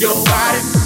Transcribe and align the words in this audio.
your 0.00 0.14
body. 0.24 0.79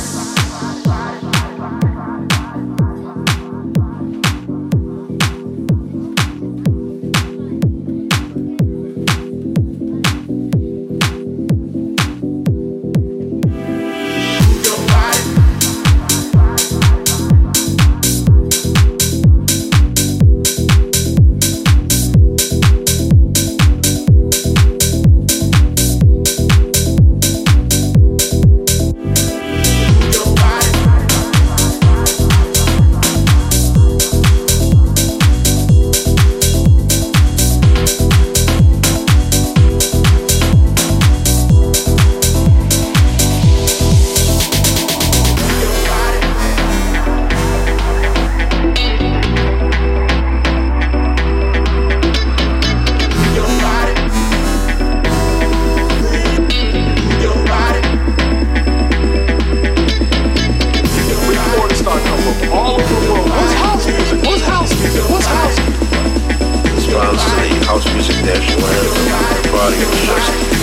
Music 69.90 70.53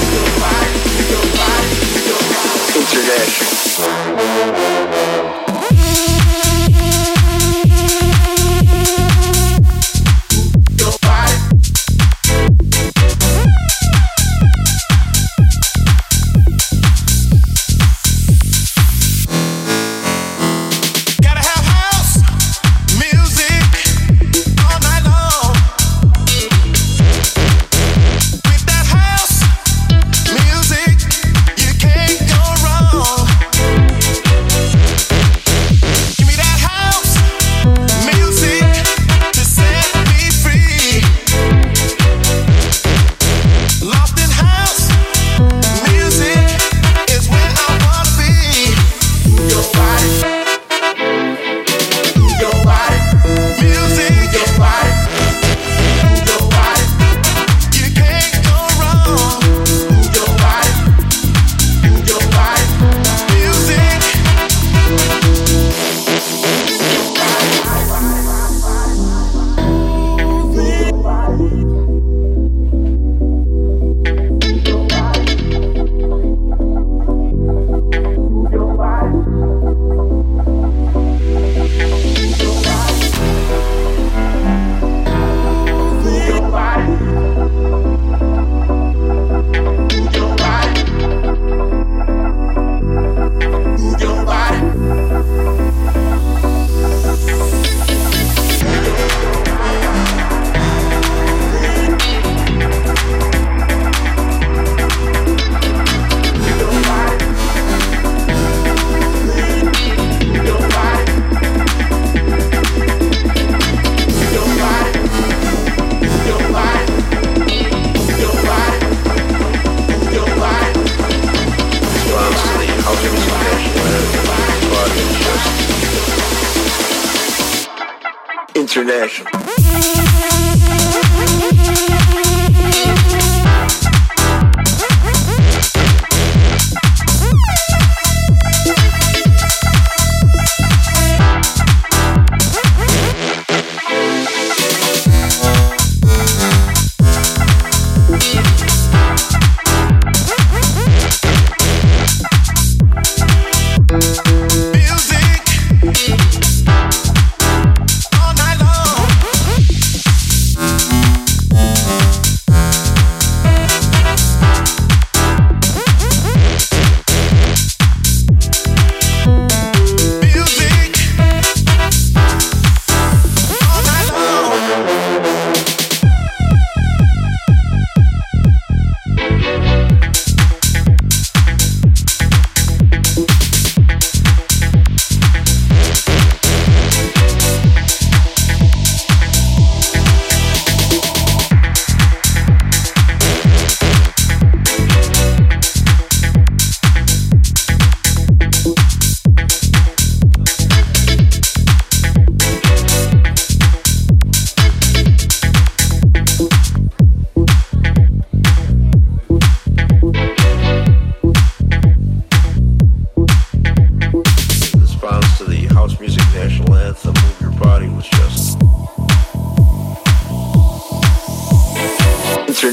Selection. 128.81 130.30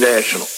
International. 0.09 0.58